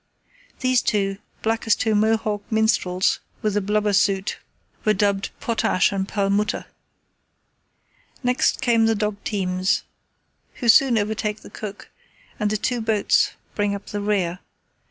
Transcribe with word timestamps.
These 0.61 0.81
two, 0.81 1.19
black 1.43 1.67
as 1.67 1.75
two 1.75 1.93
Mohawk 1.93 2.43
Minstrels 2.51 3.19
with 3.43 3.53
the 3.53 3.61
blubber 3.61 3.93
soot, 3.93 4.39
were 4.83 4.95
dubbed 4.95 5.29
"Potash 5.39 5.91
and 5.91 6.07
Perlmutter." 6.07 6.65
Next 8.23 8.63
come 8.63 8.87
the 8.87 8.95
dog 8.95 9.23
teams, 9.23 9.83
who 10.55 10.69
soon 10.69 10.97
overtake 10.97 11.41
the 11.41 11.51
cook, 11.51 11.91
and 12.39 12.49
the 12.49 12.57
two 12.57 12.81
boats 12.81 13.33
bring 13.53 13.75
up 13.75 13.85
the 13.85 14.01
rear. 14.01 14.39